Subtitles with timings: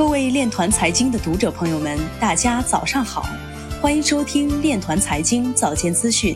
[0.00, 3.28] 各位链团财经的读者朋友们，大家早上好，
[3.82, 6.34] 欢迎收听链团财经早间资讯。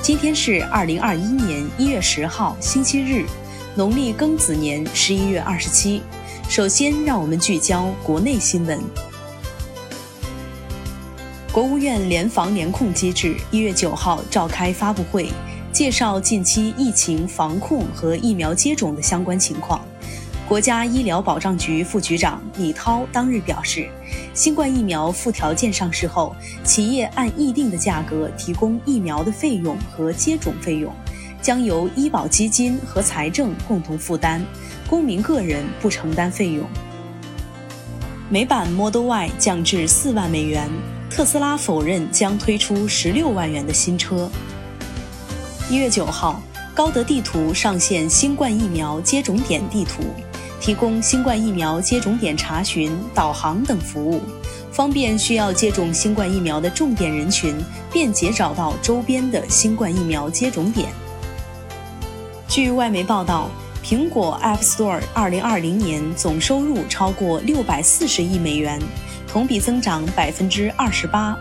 [0.00, 3.26] 今天是二零二一年一月十号，星期日，
[3.74, 6.02] 农历庚子年十一月二十七。
[6.48, 8.78] 首先，让我们聚焦国内新闻。
[11.50, 15.28] 国务院联防联控机制一月九号召开发布会，
[15.72, 19.84] 介绍近期疫情防控和疫苗接种的相关情况。
[20.50, 23.88] 国家医疗保障局副局长李涛当日表示，
[24.34, 26.34] 新冠疫苗附条件上市后，
[26.64, 30.92] 企业按议定的价格提供疫苗的费用和接种费用，
[31.40, 34.44] 将由医保基金和财政共同负担，
[34.88, 36.68] 公民个人不承担费用。
[38.28, 40.68] 美版 Model Y 降至四万美元，
[41.08, 44.28] 特斯拉否认将推出十六万元的新车。
[45.70, 46.42] 一月九号，
[46.74, 50.02] 高德地图上线新冠疫苗接种点地图。
[50.60, 54.20] 提供新冠疫苗接种点查询、导航等服务，
[54.70, 57.56] 方便需要接种新冠疫苗的重点人群
[57.90, 60.92] 便捷找到周边的新冠疫苗接种点。
[62.46, 63.48] 据外媒报道，
[63.82, 68.78] 苹果 App Store 2020年总收入超过640亿美元，
[69.26, 71.36] 同比增长28%。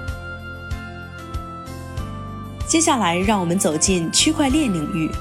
[2.65, 5.11] 接下来，让我们走进区块链领域。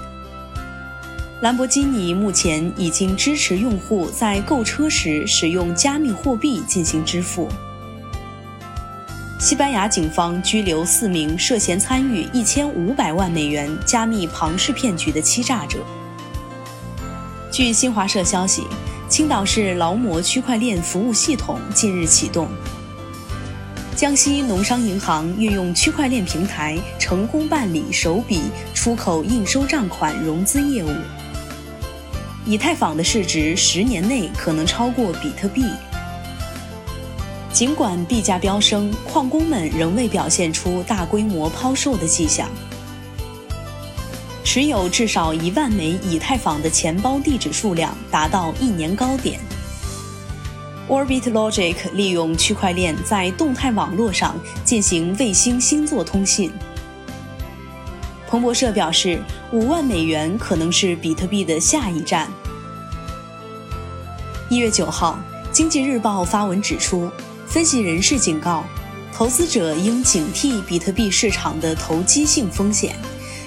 [1.41, 7.49] 兰博基尼目前已经支持用户在购车时使用加密货币进行支付。
[9.39, 15.79] 西班牙警方拘留四名涉嫌参与一千五百万美元加密庞氏骗局的欺诈者。
[17.53, 18.65] 据新华社消息，
[19.09, 22.49] 青岛市劳模区块链服务系统近日启动。
[23.95, 28.43] 江西农商银行运用区块链平台成功办理首笔
[28.75, 30.89] 出口应收账款融资业务。
[32.49, 35.63] 以太坊的市值十年内可能超过比特币。
[37.53, 42.49] 尽管币价飙升，矿工们仍未表现出大规模抛售的迹象。
[44.43, 49.39] 持有至少一万枚以太坊的钱包地址数量达到一年高点。
[50.89, 56.51] Orbit Logic 利用区块链在动态网络上进行卫星星座通信。
[58.29, 59.19] 彭博社表示，
[59.53, 62.31] 五万美元可能是比特币的下一站。
[64.51, 65.19] 一月九号，
[65.51, 67.11] 《经济日报》发文指出，
[67.47, 68.65] 分析人士警告，
[69.15, 72.95] 投资者应警惕比特币市场的投机性风险。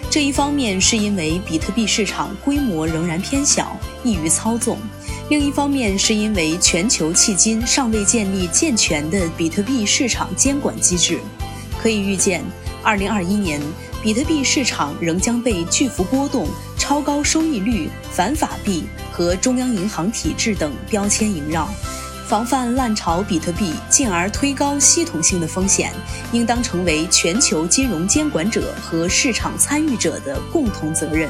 [0.09, 4.75] 这一方面是因为比特币市场规模仍然偏小，易于操纵；
[5.29, 11.19] 另一方面是因为全球迄今尚未建立健全的比特币市场监管机制。
[11.79, 12.43] 可以预见，
[12.81, 13.61] 二零二一年。
[14.03, 21.69] 比特币市场仍将被巨幅波动、超高收益率、反法币和中央银行体制等标签萦绕，
[22.27, 25.93] 防范烂炒比特币进而推高系统性的风险，
[26.31, 31.29] 应当成为全球金融监管者和市场参与者的共同责任。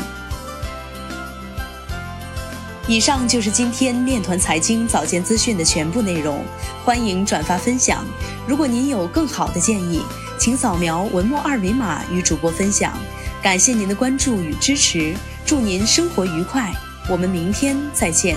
[2.88, 6.44] 以上就是今天链团财经早间资讯的全部内容，
[6.86, 8.06] 欢迎转发分享。
[8.48, 10.02] 如果您有更好的建议，
[10.42, 12.98] 请扫描文末二维码与主播分享，
[13.44, 15.14] 感谢您的关注与支持，
[15.46, 16.74] 祝您生活愉快，
[17.08, 18.36] 我们明天再见。